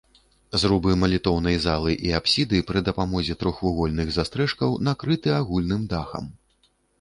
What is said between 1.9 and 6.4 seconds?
і апсіды пры дапамозе трохвугольных застрэшкаў накрыты агульным дахам.